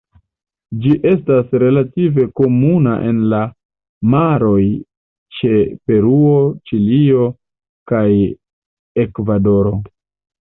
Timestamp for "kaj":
7.93-8.03